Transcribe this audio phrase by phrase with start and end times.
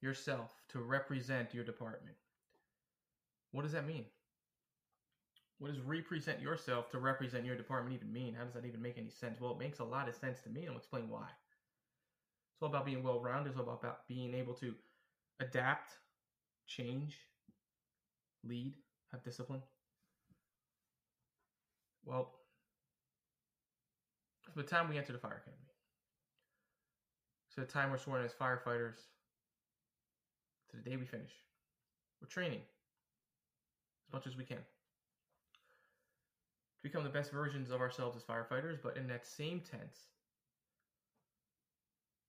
[0.00, 2.16] yourself to represent your department.
[3.52, 4.04] What does that mean?
[5.58, 8.34] What does represent yourself to represent your department even mean?
[8.34, 9.40] How does that even make any sense?
[9.40, 11.26] Well, it makes a lot of sense to me, and I'll explain why.
[11.26, 14.74] It's all about being well rounded, it's all about being able to
[15.40, 15.92] adapt,
[16.66, 17.16] change,
[18.44, 18.74] lead,
[19.10, 19.62] have discipline.
[22.04, 22.32] Well,
[24.42, 25.68] from the time we enter the fire academy,
[27.54, 28.98] to the time we're sworn as firefighters,
[30.70, 31.32] to the day we finish.
[32.20, 32.60] We're training
[34.06, 34.58] as much as we can
[36.78, 40.06] to become the best versions of ourselves as firefighters, but in that same tense,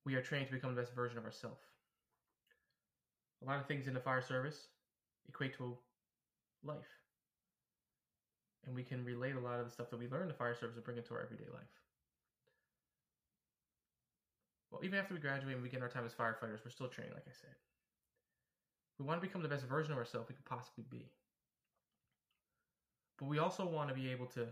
[0.06, 1.62] we are trained to become the best version of ourselves.
[3.44, 4.68] A lot of things in the fire service
[5.28, 5.78] equate to
[6.64, 6.78] life.
[8.66, 10.56] And we can relate a lot of the stuff that we learn in the fire
[10.56, 11.70] service and bring it to our everyday life.
[14.72, 17.26] Well, even after we graduate and begin our time as firefighters, we're still training, like
[17.28, 17.56] I said.
[19.00, 21.06] We want to become the best version of ourselves we could possibly be.
[23.18, 24.48] But we also want to be able to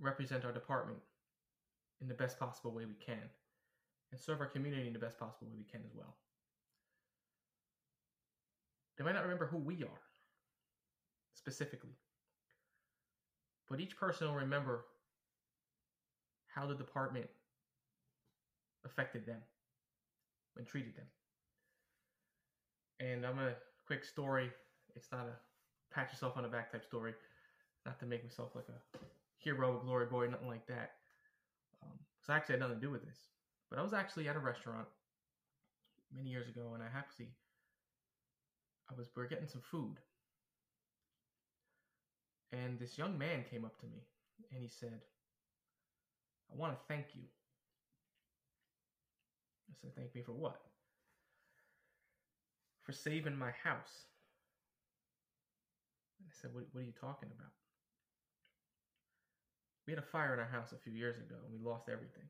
[0.00, 0.98] represent our department
[2.00, 3.28] in the best possible way we can
[4.12, 6.14] and serve our community in the best possible way we can as well.
[8.96, 10.02] They might not remember who we are
[11.34, 11.96] specifically,
[13.68, 14.84] but each person will remember
[16.54, 17.26] how the department
[18.84, 19.40] affected them
[20.56, 21.06] and treated them.
[23.02, 23.54] And I'm a
[23.86, 24.50] quick story.
[24.94, 27.14] It's not a pat yourself on the back type story.
[27.84, 28.98] Not to make myself like a
[29.38, 30.92] hero, glory boy, nothing like that.
[31.82, 33.18] Um, so I actually had nothing to do with this.
[33.70, 34.86] But I was actually at a restaurant
[36.14, 37.30] many years ago, and I actually
[38.88, 39.96] I was we are getting some food,
[42.52, 44.04] and this young man came up to me
[44.52, 45.00] and he said,
[46.52, 47.22] "I want to thank you."
[49.70, 50.71] I said, "Thank me for what?"
[52.92, 54.04] For saving my house.
[56.20, 57.52] And I said, what, what are you talking about?
[59.86, 62.28] We had a fire in our house a few years ago and we lost everything.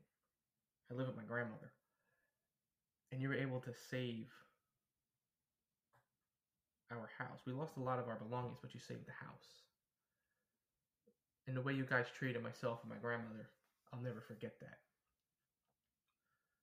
[0.91, 1.71] I live with my grandmother.
[3.11, 4.27] And you were able to save
[6.91, 7.41] our house.
[7.45, 9.67] We lost a lot of our belongings, but you saved the house.
[11.45, 13.49] And the way you guys treated myself and my grandmother,
[13.91, 14.79] I'll never forget that.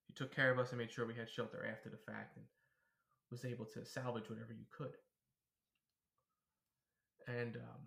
[0.08, 2.36] You took care of us and made sure we had shelter after the fact.
[2.36, 2.46] And
[3.30, 4.96] was able to salvage whatever you could.
[7.28, 7.80] And um,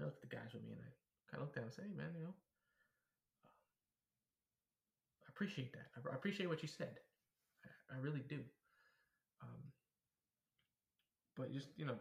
[0.00, 0.90] I looked at the guys with me and I
[1.30, 2.36] kind of looked at them and said, hey, man, you know,
[5.24, 5.88] I appreciate that.
[5.96, 7.00] I appreciate what you said.
[7.64, 8.40] I, I really do.
[9.40, 9.62] Um,
[11.36, 11.96] but just, you know,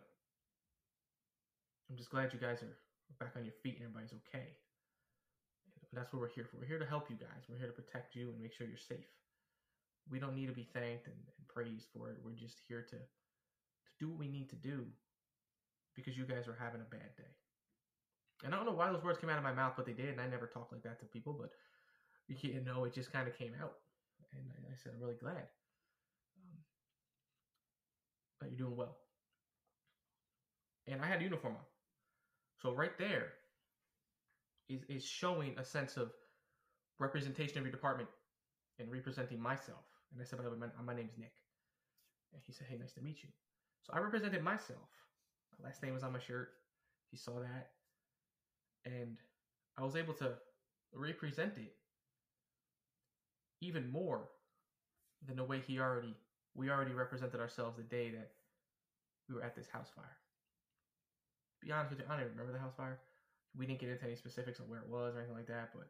[1.89, 2.75] I'm just glad you guys are
[3.19, 4.59] back on your feet and everybody's okay.
[5.93, 6.57] That's what we're here for.
[6.57, 7.43] We're here to help you guys.
[7.47, 9.07] We're here to protect you and make sure you're safe
[10.09, 12.17] we don't need to be thanked and, and praised for it.
[12.23, 14.85] We're just here to to do what we need to do
[15.95, 17.33] because you guys are having a bad day.
[18.43, 20.09] And I don't know why those words came out of my mouth, but they did,
[20.09, 21.51] and I never talk like that to people, but
[22.27, 23.73] you know, it just kind of came out.
[24.33, 25.35] And I, I said, I'm really glad
[26.37, 26.57] um,
[28.39, 28.97] that you're doing well.
[30.87, 31.65] And I had uniform on.
[32.61, 33.33] So right there
[34.69, 36.11] is, is showing a sense of
[36.99, 38.09] representation of your department
[38.79, 39.83] and representing myself.
[40.11, 41.33] And I said, by the way, my, my name's Nick.
[42.33, 43.29] And he said, hey, nice to meet you.
[43.83, 44.89] So I represented myself.
[45.59, 46.49] My last name was on my shirt.
[47.09, 47.71] He saw that.
[48.85, 49.17] And
[49.77, 50.33] I was able to
[50.93, 51.73] represent it
[53.61, 54.29] even more
[55.27, 56.15] than the way he already
[56.55, 58.31] we already represented ourselves the day that
[59.29, 60.17] we were at this house fire.
[61.63, 62.99] be honest with you, I don't even remember the house fire.
[63.57, 65.87] We didn't get into any specifics of where it was or anything like that, but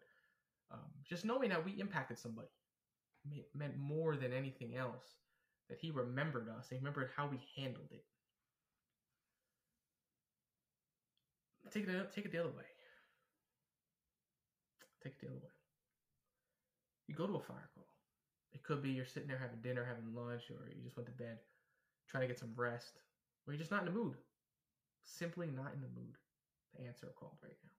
[0.72, 2.48] um, just knowing that we impacted somebody
[3.54, 5.06] meant more than anything else
[5.70, 6.68] that he remembered us.
[6.70, 8.04] He remembered how we handled it.
[11.72, 12.68] Take it, take it the other way.
[15.02, 15.52] Take it the other way.
[17.08, 17.88] You go to a fire call.
[18.54, 21.14] It could be you're sitting there having dinner, having lunch, or you just went to
[21.14, 21.38] bed,
[22.10, 23.00] trying to get some rest,
[23.48, 24.16] or you're just not in the mood.
[25.04, 26.18] Simply not in the mood
[26.76, 27.72] to answer a call right now.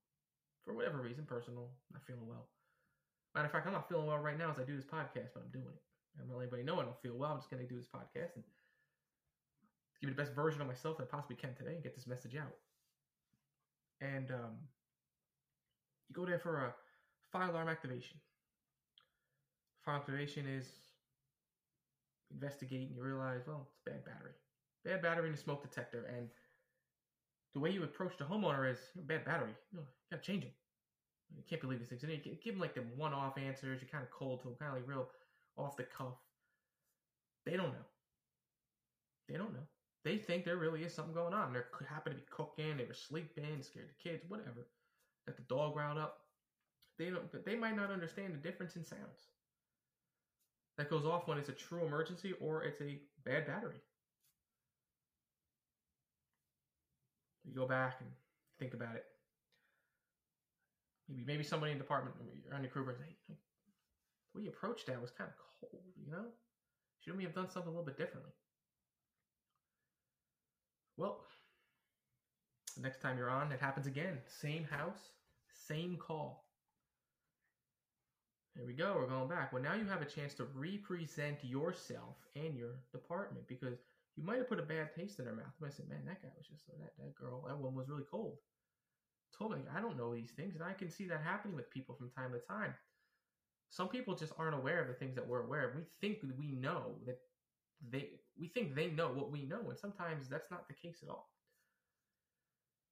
[0.65, 2.49] For whatever reason, personal, not feeling well.
[3.35, 5.43] Matter of fact, I'm not feeling well right now as I do this podcast, but
[5.45, 5.83] I'm doing it.
[6.21, 7.33] I'm not letting anybody know I don't feel well.
[7.33, 8.45] I'm just going to do this podcast and
[10.01, 12.07] give you the best version of myself that I possibly can today and get this
[12.07, 12.53] message out.
[14.03, 14.59] And um,
[16.09, 16.75] you go there for a
[17.33, 18.19] fire alarm activation.
[19.85, 20.67] Fire activation is
[22.31, 24.33] investigate and you realize, well, it's bad battery.
[24.85, 26.05] Bad battery in the smoke detector.
[26.17, 26.29] And
[27.55, 29.53] the way you approach the homeowner is bad battery.
[29.73, 30.53] You, you gotta change it.
[31.37, 32.03] You can't believe these things.
[32.03, 33.81] And you give them like the one off answers.
[33.81, 35.09] You're kind of cold to them, kind of like real
[35.57, 36.19] off the cuff.
[37.45, 37.87] They don't know.
[39.29, 39.67] They don't know.
[40.05, 41.53] They think there really is something going on.
[41.53, 44.67] They could happen to be cooking, they were sleeping, scared the kids, whatever.
[45.27, 46.19] Got the dog riled up.
[46.99, 47.45] They don't.
[47.45, 49.29] They might not understand the difference in sounds
[50.77, 53.81] that goes off when it's a true emergency or it's a bad battery.
[57.45, 58.11] You go back and
[58.59, 59.05] think about it.
[61.13, 62.17] Maybe maybe somebody in the department
[62.55, 66.11] on your crew brings, hey, the way you approached that was kind of cold, you
[66.11, 66.25] know?
[67.01, 68.33] Shouldn't we have done something a little bit differently?
[70.97, 71.21] Well,
[72.77, 74.19] the next time you're on, it happens again.
[74.27, 75.13] Same house,
[75.69, 76.47] same call.
[78.55, 78.95] There we go.
[78.97, 79.53] We're going back.
[79.53, 83.79] Well, now you have a chance to represent yourself and your department because
[84.15, 85.53] you might have put a bad taste in their mouth.
[85.59, 87.43] You might say, "Man, that guy was just that that girl.
[87.49, 88.39] That one was really cold."
[89.37, 91.95] Told me I don't know these things, and I can see that happening with people
[91.95, 92.75] from time to time.
[93.71, 95.77] Some people just aren't aware of the things that we're aware of.
[95.77, 97.19] We think we know that
[97.91, 101.09] they we think they know what we know, and sometimes that's not the case at
[101.09, 101.31] all.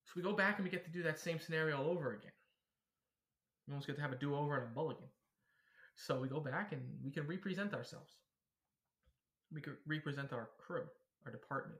[0.05, 2.33] So we go back and we get to do that same scenario all over again.
[3.67, 5.07] We almost get to have a do-over and a mulligan.
[5.95, 8.11] So we go back and we can represent ourselves.
[9.53, 10.85] We can represent our crew,
[11.25, 11.79] our department,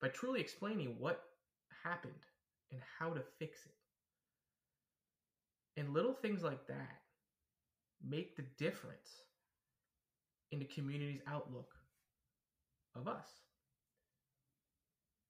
[0.00, 1.24] by truly explaining what
[1.84, 2.14] happened
[2.72, 3.80] and how to fix it.
[5.80, 7.00] And little things like that
[8.06, 9.08] make the difference
[10.50, 11.70] in the community's outlook
[12.94, 13.26] of us.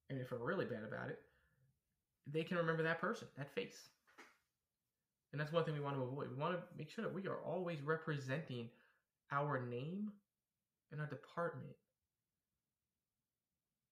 [0.09, 1.19] And if we're really bad about it,
[2.27, 3.89] they can remember that person, that face.
[5.31, 6.29] And that's one thing we want to avoid.
[6.29, 8.69] We want to make sure that we are always representing
[9.31, 10.11] our name
[10.91, 11.75] and our department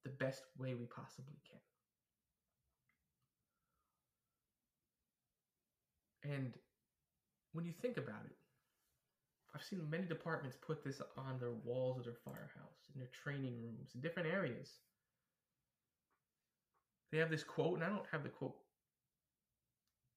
[0.04, 1.60] the best way we possibly can.
[6.24, 6.54] And
[7.54, 8.36] when you think about it,
[9.54, 13.62] I've seen many departments put this on their walls of their firehouse, in their training
[13.62, 14.70] rooms, in different areas.
[17.12, 18.56] They have this quote, and I don't have the quote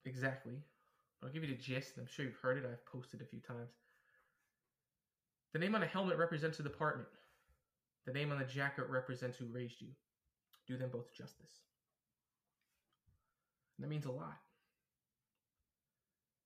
[0.05, 0.53] exactly,
[1.19, 1.97] but I'll give you the gist.
[1.97, 2.65] I'm sure you've heard it.
[2.65, 3.71] I've posted a few times.
[5.51, 7.09] The name on the helmet represents the department.
[8.05, 9.89] The name on the jacket represents who raised you.
[10.67, 11.59] Do them both justice.
[13.77, 14.37] And that means a lot.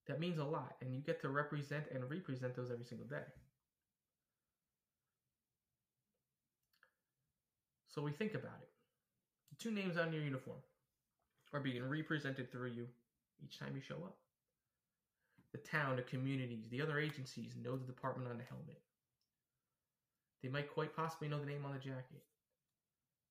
[0.09, 0.75] That means a lot.
[0.81, 3.23] And you get to represent and represent those every single day.
[7.87, 8.69] So we think about it.
[9.51, 10.59] The two names on your uniform
[11.53, 12.87] are being represented through you
[13.41, 14.17] each time you show up
[15.51, 18.79] the town, the communities, the other agencies know the department on the helmet.
[20.43, 22.23] They might quite possibly know the name on the jacket,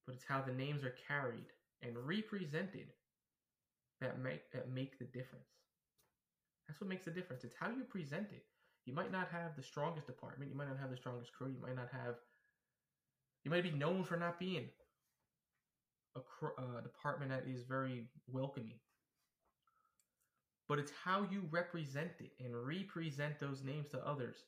[0.05, 1.47] but it's how the names are carried
[1.83, 2.89] and represented
[4.01, 5.58] that make that make the difference.
[6.69, 7.45] That's what makes the difference.
[7.45, 8.45] It's how you present it.
[8.85, 10.51] You might not have the strongest department.
[10.51, 11.49] You might not have the strongest crew.
[11.49, 12.17] You might not have.
[13.45, 14.69] You might be known for not being
[16.17, 18.79] a, a uh, department that is very welcoming
[20.69, 24.45] but it's how you represent it and represent those names to others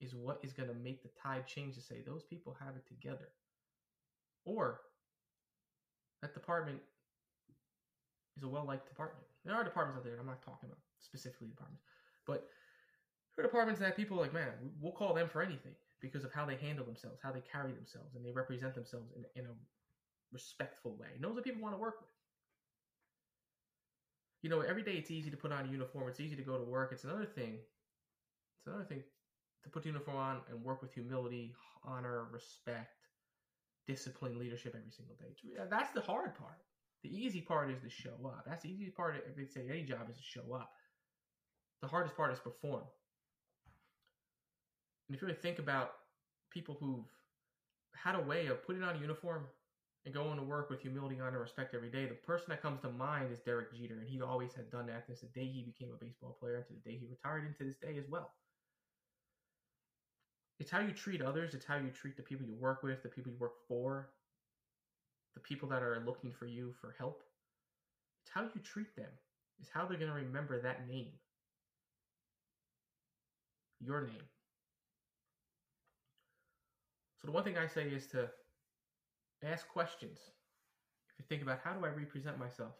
[0.00, 2.86] is what is going to make the tide change to say those people have it
[2.86, 3.28] together.
[4.44, 4.80] Or
[6.22, 6.78] that department
[8.40, 9.24] is a well liked department.
[9.44, 11.84] There are departments out there, I'm not talking about specifically departments,
[12.26, 12.48] but
[13.36, 16.46] there are departments that people like, man, we'll call them for anything because of how
[16.46, 19.54] they handle themselves, how they carry themselves, and they represent themselves in, in a
[20.32, 21.08] respectful way.
[21.14, 22.08] And those are people want to work with
[24.42, 26.08] you know, every day it's easy to put on a uniform.
[26.08, 26.90] It's easy to go to work.
[26.92, 27.58] It's another thing.
[28.58, 29.02] It's another thing
[29.62, 31.54] to put uniform on and work with humility,
[31.84, 33.06] honor, respect,
[33.86, 35.34] discipline, leadership every single day.
[35.68, 36.58] That's the hard part.
[37.02, 38.44] The easy part is to show up.
[38.46, 39.24] That's the easiest part.
[39.26, 40.70] If they say any job is to show up.
[41.82, 42.82] The hardest part is perform.
[45.08, 45.92] And if you really think about
[46.50, 47.06] people who've
[47.94, 49.46] had a way of putting on a uniform
[50.04, 52.06] and going to work with humility, honor, and respect every day.
[52.06, 55.06] The person that comes to mind is Derek Jeter, and he always had done that
[55.06, 57.64] since the day he became a baseball player to the day he retired, and to
[57.64, 58.32] this day as well.
[60.58, 61.54] It's how you treat others.
[61.54, 64.10] It's how you treat the people you work with, the people you work for,
[65.34, 67.22] the people that are looking for you for help.
[68.22, 69.10] It's how you treat them,
[69.60, 71.12] is how they're going to remember that name.
[73.80, 74.28] Your name.
[77.20, 78.30] So the one thing I say is to
[79.42, 80.18] Ask questions.
[81.08, 82.74] If you think about how do I represent myself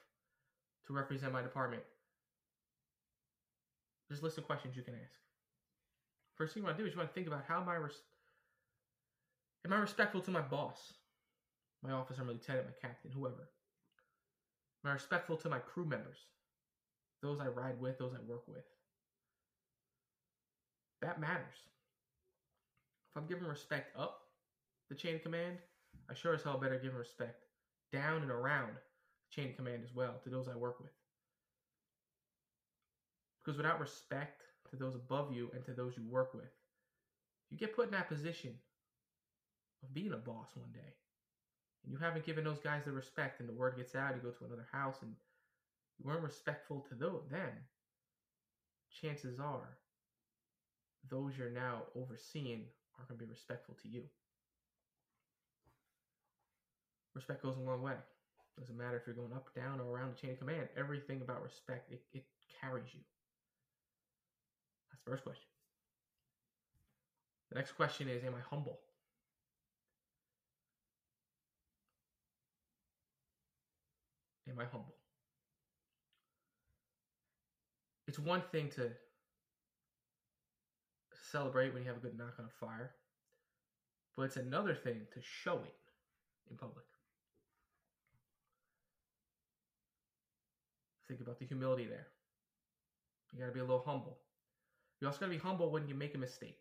[0.87, 1.83] to represent my department,
[4.09, 5.19] there's a list of questions you can ask.
[6.37, 7.77] First thing you want to do is you want to think about how am I
[7.77, 8.03] res-
[9.65, 10.93] am I respectful to my boss,
[11.83, 13.49] my officer, my lieutenant, my captain, whoever.
[14.85, 16.19] Am respectful to my crew members,
[17.23, 18.65] those I ride with, those I work with?
[21.03, 21.57] That matters.
[23.11, 24.21] If I'm giving respect up
[24.89, 25.59] the chain of command,
[26.09, 27.45] I sure as hell better give respect
[27.93, 30.93] down and around the chain of command as well to those I work with.
[33.43, 36.51] Because without respect to those above you and to those you work with,
[37.51, 38.55] you get put in that position
[39.83, 40.95] of being a boss one day.
[41.85, 44.31] And you haven't given those guys the respect, and the word gets out, you go
[44.31, 45.15] to another house, and
[45.99, 47.53] you weren't respectful to them, then
[49.01, 49.77] chances are
[51.09, 52.65] those you're now overseeing
[52.99, 54.03] are going to be respectful to you.
[57.15, 57.95] Respect goes a long way.
[58.59, 60.69] Doesn't matter if you're going up, down, or around the chain of command.
[60.77, 62.25] Everything about respect, it, it
[62.61, 63.01] carries you.
[64.91, 65.49] That's the first question.
[67.51, 68.79] The next question is Am I humble?
[74.51, 74.97] Am I humble?
[78.09, 78.91] It's one thing to
[81.31, 82.91] celebrate when you have a good knock on a fire,
[84.17, 85.75] but it's another thing to show it
[86.51, 86.85] in public.
[91.07, 92.09] Think about the humility there.
[93.33, 94.19] You got to be a little humble.
[95.01, 96.59] You also got to be humble when you make a mistake.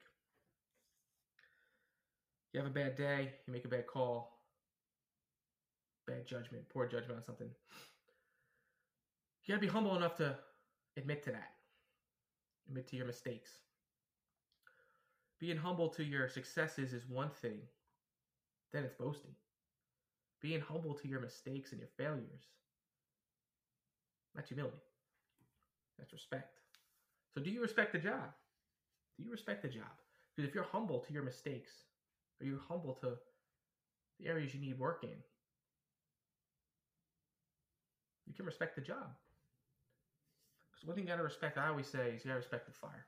[2.54, 4.39] You have a bad day, you make a bad call,
[6.10, 7.50] bad judgment, poor judgment on something.
[9.46, 10.36] You got to be humble enough to
[10.98, 11.52] admit to that,
[12.68, 13.50] admit to your mistakes.
[15.40, 17.60] Being humble to your successes is one thing,
[18.74, 19.32] then it's boasting.
[20.42, 22.44] Being humble to your mistakes and your failures,
[24.36, 24.78] that's humility.
[25.98, 26.60] That's respect.
[27.34, 28.32] So, do you respect the job?
[29.18, 29.92] Do you respect the job?
[30.36, 31.72] Because if you're humble to your mistakes,
[32.40, 33.18] or you're humble to
[34.20, 35.18] the areas you need work in,
[38.30, 39.10] you can respect the job.
[40.72, 43.08] Because one thing you gotta respect, I always say, is you gotta respect the fire.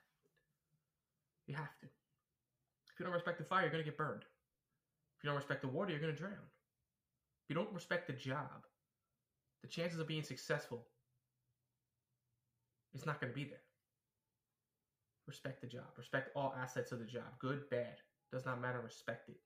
[1.45, 1.85] You have to.
[1.85, 4.23] If you don't respect the fire, you're gonna get burned.
[4.23, 6.49] If you don't respect the water, you're gonna drown.
[7.43, 8.65] If you don't respect the job,
[9.61, 10.87] the chances of being successful
[12.93, 13.61] is not gonna be there.
[15.27, 15.85] Respect the job.
[15.97, 17.37] Respect all assets of the job.
[17.39, 18.01] Good, bad.
[18.31, 18.81] Does not matter.
[18.81, 19.37] Respect it.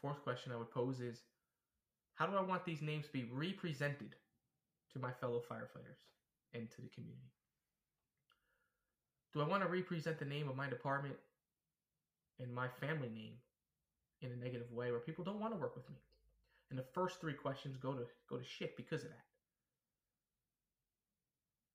[0.00, 1.22] Fourth question I would pose is
[2.14, 4.14] how do I want these names to be represented
[4.92, 6.00] to my fellow firefighters
[6.54, 7.30] and to the community?
[9.34, 11.16] Do I want to represent the name of my department
[12.40, 13.34] and my family name
[14.22, 15.96] in a negative way where people don't want to work with me?
[16.70, 19.24] And the first three questions go to go to shit because of that.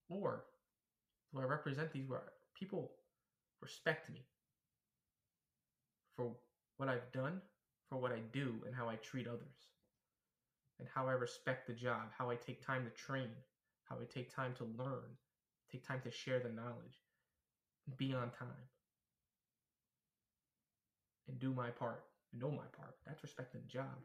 [0.09, 0.43] Or
[1.31, 2.23] do I represent these where
[2.55, 2.91] people
[3.61, 4.25] respect me
[6.15, 6.31] for
[6.77, 7.41] what I've done,
[7.91, 9.67] for what I do, and how I treat others?
[10.79, 13.27] And how I respect the job, how I take time to train,
[13.83, 15.03] how I take time to learn,
[15.69, 17.03] take time to share the knowledge,
[17.97, 18.47] be on time,
[21.27, 22.95] and do my part, know my part.
[23.05, 23.99] That's respecting the job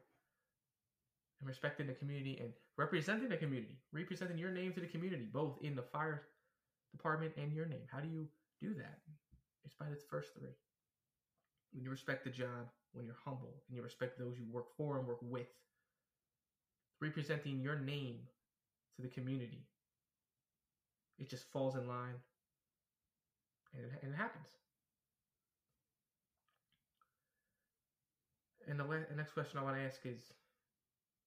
[1.41, 5.59] and respecting the community and representing the community, representing your name to the community, both
[5.63, 6.23] in the fire
[6.91, 7.87] department and your name.
[7.91, 8.27] How do you
[8.61, 8.99] do that?
[9.65, 10.57] It's by the first three.
[11.73, 12.67] When you respect the job,
[12.97, 15.47] when you're humble, and you respect those you work for and work with,
[17.01, 18.17] representing your name
[18.97, 19.67] to the community,
[21.19, 22.17] it just falls in line
[23.75, 24.49] and it, and it happens.
[28.69, 30.33] And the, the next question I want to ask is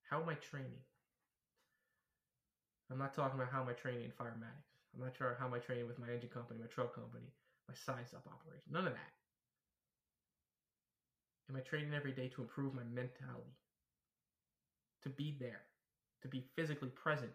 [0.09, 0.83] how am I training?
[2.91, 4.73] I'm not talking about how am I training in firematics.
[4.93, 7.29] I'm not sure how am I training with my engine company, my truck company,
[7.69, 8.73] my size up operation.
[8.73, 9.18] None of that.
[11.49, 13.57] Am I training every day to improve my mentality?
[15.03, 15.61] To be there,
[16.21, 17.31] to be physically present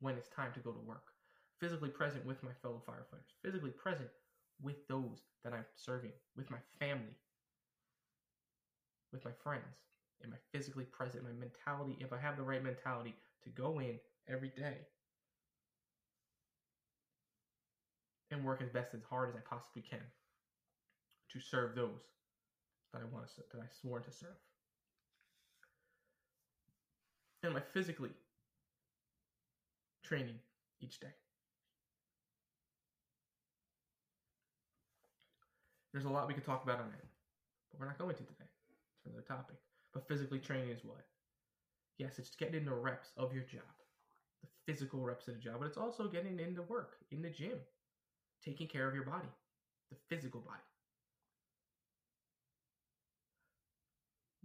[0.00, 1.12] when it's time to go to work,
[1.60, 4.08] physically present with my fellow firefighters, physically present
[4.62, 7.16] with those that I'm serving, with my family,
[9.12, 9.84] with my friends.
[10.24, 11.24] Am I physically present?
[11.24, 13.98] My mentality, if I have the right mentality to go in
[14.28, 14.78] every day
[18.30, 20.00] and work as best as hard as I possibly can
[21.32, 22.15] to serve those
[22.92, 24.36] that I want to that I swore to serve.
[27.44, 28.10] Am I physically
[30.02, 30.38] training
[30.80, 31.14] each day?
[35.92, 37.06] There's a lot we could talk about on it,
[37.70, 38.50] but we're not going to today.
[38.98, 39.56] It's another topic.
[39.94, 41.06] But physically training is what?
[41.98, 43.62] Yes, it's getting into reps of your job,
[44.42, 47.58] the physical reps of the job, but it's also getting into work in the gym,
[48.44, 49.28] taking care of your body,
[49.90, 50.60] the physical body.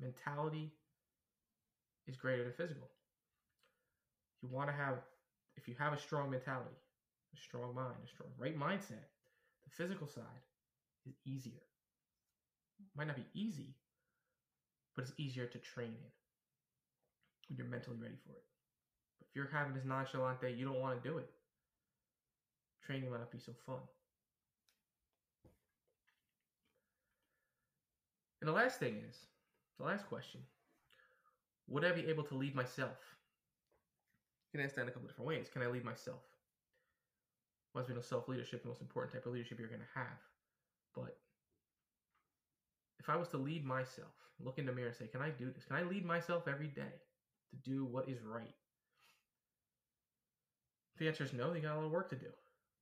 [0.02, 0.74] Mentality
[2.08, 2.90] is greater than physical.
[4.42, 4.96] You want to have,
[5.56, 6.76] if you have a strong mentality,
[7.34, 9.06] a strong mind, a strong right mindset,
[9.64, 10.44] the physical side
[11.06, 11.62] is easier.
[12.98, 13.76] Might not be easy,
[14.96, 16.12] but it's easier to train in
[17.48, 18.44] when you're mentally ready for it.
[19.20, 21.30] But if you're having this nonchalant day, you don't want to do it.
[22.84, 23.78] Training might not be so fun.
[28.42, 29.16] And the last thing is,
[29.82, 30.42] the last question,
[31.68, 32.98] would I be able to lead myself?
[34.52, 35.48] You can ask that in a couple different ways.
[35.52, 36.22] Can I lead myself?
[37.74, 40.20] Well, as we know, self-leadership, the most important type of leadership you're going to have.
[40.94, 41.18] But
[43.00, 45.52] if I was to lead myself, look in the mirror and say, can I do
[45.52, 45.66] this?
[45.66, 46.94] Can I lead myself every day
[47.50, 48.54] to do what is right?
[50.94, 52.28] If the answer is no, you got a lot of work to do.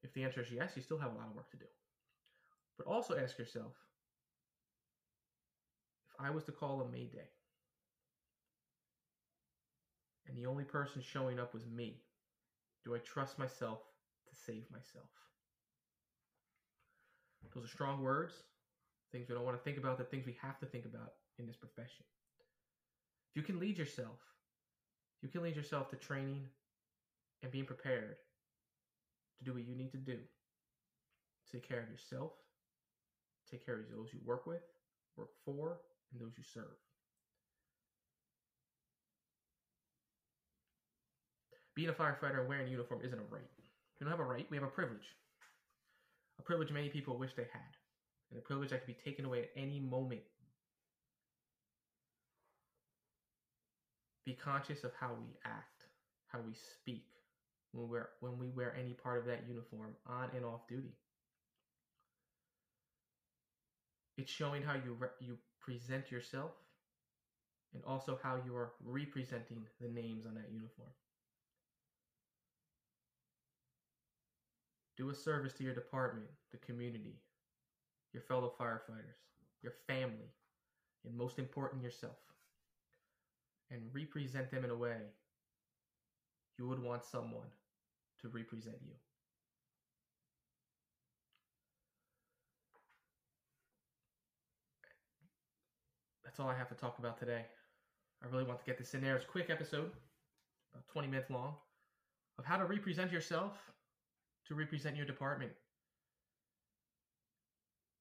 [0.01, 1.65] If the answer is yes, you still have a lot of work to do.
[2.77, 3.73] But also ask yourself,
[6.19, 7.29] I was to call a Mayday,
[10.27, 12.01] and the only person showing up was me,
[12.83, 13.79] do I trust myself
[14.29, 15.09] to save myself?
[17.55, 18.33] Those are strong words,
[19.11, 21.47] things we don't want to think about, the things we have to think about in
[21.47, 22.05] this profession.
[23.31, 24.19] If you can lead yourself,
[25.21, 26.45] you can lead yourself to training
[27.41, 28.17] and being prepared
[29.37, 30.17] to do what you need to do.
[31.51, 32.31] Take care of yourself,
[33.49, 34.61] take care of those you work with,
[35.17, 35.79] work for,
[36.11, 36.77] and those you serve.
[41.75, 43.49] Being a firefighter and wearing a uniform isn't a right.
[43.99, 45.15] We don't have a right, we have a privilege.
[46.39, 47.71] A privilege many people wish they had.
[48.31, 50.21] And a privilege that can be taken away at any moment.
[54.25, 55.85] Be conscious of how we act,
[56.27, 57.05] how we speak
[57.71, 60.93] when we wear, when we wear any part of that uniform on and off duty.
[64.19, 66.51] It's showing how you re- you present yourself
[67.73, 70.89] and also how you are representing the names on that uniform.
[74.97, 77.15] Do a service to your department, the community,
[78.11, 79.23] your fellow firefighters,
[79.63, 80.33] your family,
[81.05, 82.17] and most important, yourself.
[83.71, 84.97] And represent them in a way
[86.57, 87.47] you would want someone
[88.21, 88.95] to represent you.
[96.39, 97.41] That's all I have to talk about today.
[98.23, 99.17] I really want to get this in there.
[99.17, 99.91] It's a quick episode,
[100.71, 101.55] about 20 minutes long,
[102.37, 103.57] of how to represent yourself
[104.47, 105.51] to represent your department.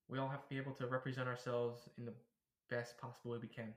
[0.08, 2.12] We all have to be able to represent ourselves in the
[2.70, 3.74] best possible way we can.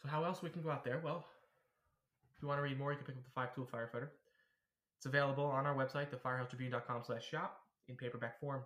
[0.00, 1.00] So how else we can go out there?
[1.02, 1.24] Well,
[2.36, 4.10] if you want to read more, you can pick up the Five Tool Firefighter.
[4.96, 8.62] It's available on our website, thefirehousetribune.com slash shop in paperback form.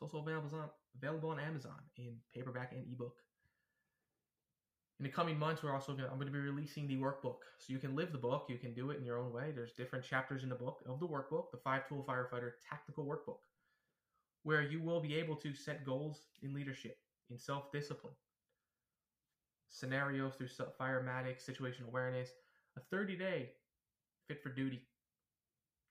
[0.00, 3.16] It's also available on, available on Amazon in paperback and ebook.
[5.00, 7.72] In the coming months, we're also gonna, I'm going to be releasing the workbook, so
[7.72, 8.46] you can live the book.
[8.48, 9.52] You can do it in your own way.
[9.52, 13.38] There's different chapters in the book of the workbook, the Five Tool Firefighter Tactical Workbook,
[14.44, 16.96] where you will be able to set goals in leadership,
[17.28, 18.14] in self discipline,
[19.68, 20.48] scenarios through
[20.80, 22.30] firematic, situation awareness,
[22.76, 23.50] a 30 day
[24.28, 24.82] fit for duty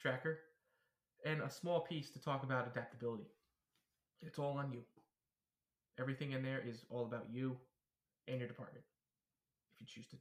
[0.01, 0.39] tracker,
[1.25, 3.25] and a small piece to talk about adaptability.
[4.21, 4.81] It's all on you.
[5.99, 7.57] Everything in there is all about you
[8.27, 8.83] and your department
[9.73, 10.17] if you choose to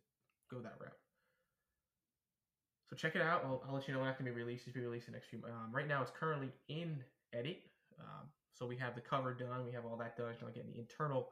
[0.50, 0.96] go that route.
[2.88, 3.42] So check it out.
[3.44, 4.66] I'll, I'll let you know when it's going to be released.
[4.66, 5.40] It's be released in the next few.
[5.44, 7.02] Um, right now, it's currently in
[7.34, 7.62] edit.
[7.98, 9.64] Um, so we have the cover done.
[9.64, 10.34] We have all that done.
[10.40, 11.28] Now getting the internal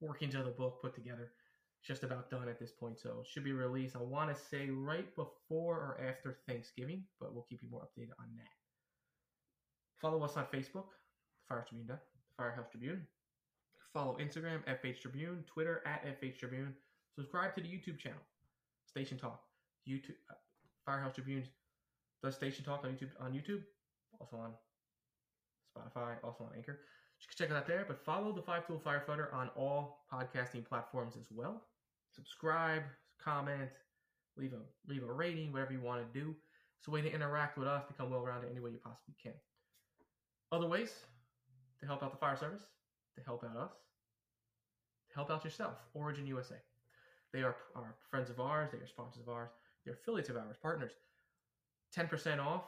[0.00, 1.30] workings of the book put together.
[1.78, 2.98] It's just about done at this point.
[2.98, 3.96] So it should be released.
[3.96, 8.16] I want to say right before or after Thanksgiving, but we'll keep you more updated
[8.18, 8.48] on that.
[10.00, 10.86] Follow us on Facebook,
[11.48, 13.06] Firehouse Tribune.
[13.92, 16.74] Follow Instagram, FH Tribune, Twitter at FH Tribune.
[17.14, 18.18] Subscribe to the YouTube channel,
[18.86, 19.40] Station Talk.
[19.88, 20.34] YouTube uh,
[20.84, 21.46] Firehouse Tribunes
[22.22, 23.10] does Station Talk on YouTube.
[23.20, 23.62] On YouTube,
[24.18, 24.50] also on
[25.76, 26.80] Spotify, also on Anchor.
[27.20, 27.84] You can check it out there.
[27.86, 31.62] But follow the Five Tool Firefighter on all podcasting platforms as well.
[32.14, 32.82] Subscribe,
[33.22, 33.70] comment,
[34.36, 36.34] leave a leave a rating, whatever you want to do.
[36.78, 39.32] It's a way to interact with us, become well-rounded any way you possibly can.
[40.52, 41.04] Other ways
[41.80, 42.62] to help out the fire service,
[43.16, 43.72] to help out us,
[45.10, 45.74] to help out yourself.
[45.94, 46.56] Origin USA.
[47.32, 49.50] They are, are friends of ours, they are sponsors of ours,
[49.84, 50.92] they're affiliates of ours, partners.
[51.96, 52.64] 10% off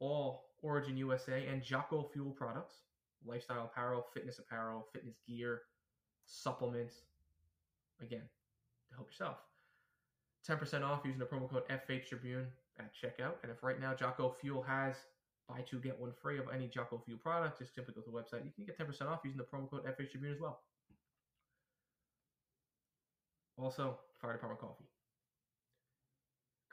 [0.00, 2.74] all Origin USA and Jocko Fuel products.
[3.24, 5.62] lifestyle apparel, fitness apparel, fitness gear,
[6.26, 6.94] supplements.
[8.00, 8.22] Again,
[8.88, 9.36] to help yourself.
[10.48, 12.46] 10% off using the promo code FH Tribune
[12.78, 13.34] at checkout.
[13.42, 14.96] And if right now Jocko Fuel has
[15.52, 18.16] buy two get one free of any Jocko Fuel product, just simply go to the
[18.16, 18.44] website.
[18.44, 20.60] You can get 10% off using the promo code FH Tribune as well.
[23.58, 24.84] Also, Fire Department Coffee.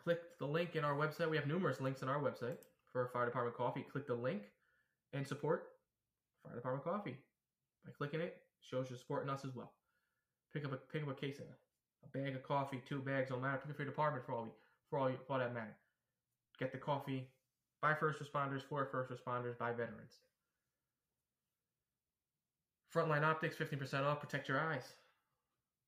[0.02, 1.30] Click the link in our website.
[1.30, 3.86] We have numerous links in our website for Fire Department Coffee.
[3.92, 4.44] Click the link
[5.13, 5.68] and support
[6.44, 7.18] Fire Department Coffee.
[7.86, 9.74] By clicking it, shows you're supporting us as well.
[10.54, 11.46] Pick up a pick up a case of
[12.04, 13.62] a bag of coffee, two bags, no matter.
[13.65, 14.50] Pick for your department for all we,
[14.89, 15.76] for all for all that matter.
[16.60, 17.28] Get the coffee
[17.82, 20.20] by first responders for first responders by veterans.
[22.94, 24.20] Frontline Optics, 15% off.
[24.20, 24.94] Protect your eyes.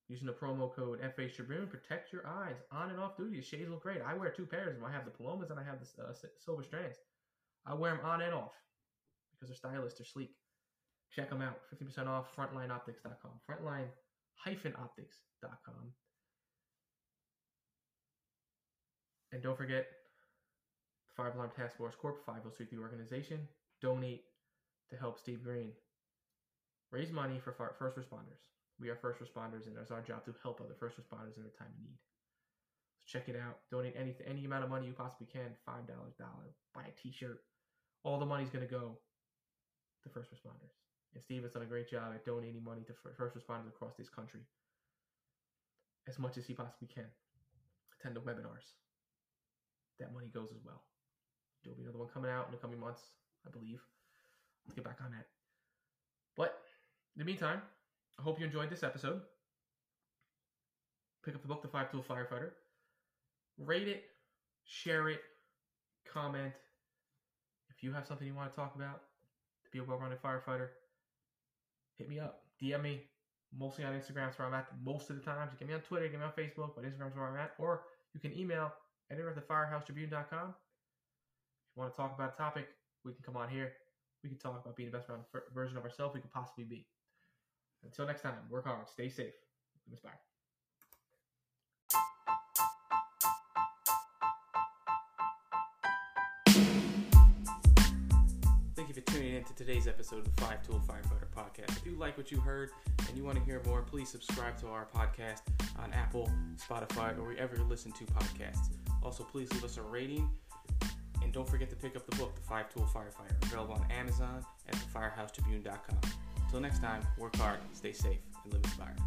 [0.08, 3.38] Using the promo code FH Tribune, protect your eyes on and off duty.
[3.38, 4.02] The shades look great.
[4.06, 4.78] I wear two pairs.
[4.86, 6.98] I have the Palomas and I have the uh, Silver Strands.
[7.66, 8.52] I wear them on and off
[9.32, 10.36] because they're stylish, they're sleek.
[11.16, 11.60] Check them out.
[11.74, 13.32] 50% off frontlineoptics.com.
[13.50, 15.94] Frontline-optics.com.
[19.34, 19.88] And don't forget,
[21.22, 23.46] Five Alarm Task Force Corp, 5033 organization.
[23.80, 24.26] Donate
[24.90, 25.70] to help Steve Green
[26.90, 28.42] raise money for first responders.
[28.80, 31.54] We are first responders, and it's our job to help other first responders in their
[31.54, 32.02] time of need.
[32.98, 33.60] So check it out.
[33.70, 35.54] Donate any any amount of money you possibly can.
[35.64, 36.58] Five dollars, dollar.
[36.74, 37.44] Buy a T-shirt.
[38.04, 38.98] All the money's gonna go
[40.02, 40.74] to first responders.
[41.14, 44.10] And Steve has done a great job at donating money to first responders across this
[44.10, 44.42] country
[46.08, 47.06] as much as he possibly can.
[48.00, 48.74] Attend the webinars.
[50.00, 50.82] That money goes as well.
[51.64, 53.02] There'll be another one coming out in the coming months,
[53.46, 53.82] I believe.
[54.66, 55.26] Let's get back on that.
[56.36, 56.58] But
[57.16, 57.62] in the meantime,
[58.20, 59.22] I hope you enjoyed this episode.
[61.24, 62.52] Pick up the book, The Five Tool Firefighter.
[63.58, 64.04] Rate it,
[64.66, 65.22] share it,
[66.12, 66.54] comment.
[67.70, 69.02] If you have something you want to talk about
[69.64, 70.70] to be a well rounded firefighter,
[71.98, 72.44] hit me up.
[72.62, 73.02] DM me.
[73.58, 75.52] Mostly on Instagram, that's where I'm at most of the times.
[75.52, 77.52] You get me on Twitter, get me on Facebook, but Instagram's where I'm at.
[77.60, 77.82] Or
[78.14, 78.72] you can email
[79.12, 79.38] editor at.
[79.38, 79.44] If
[81.76, 82.68] you want to talk about a topic,
[83.06, 83.74] we can come on here.
[84.24, 85.10] We can talk about being the best
[85.54, 86.86] version of ourselves we could possibly be.
[87.84, 89.34] Until next time, work hard, stay safe,
[89.90, 90.20] inspire.
[98.76, 101.78] Thank you for tuning in to today's episode of the Five Tool Firefighter Podcast.
[101.78, 102.72] If you like what you heard
[103.08, 105.42] and you want to hear more, please subscribe to our podcast
[105.80, 108.70] on Apple, Spotify, or wherever you listen to podcasts.
[109.02, 110.30] Also, please leave us a rating
[111.32, 114.46] and don't forget to pick up the book, The Five Tool Firefighter, available on Amazon
[114.68, 116.12] at thefirehousetribune.com.
[116.44, 118.98] Until next time, work hard, stay safe, and live inspired.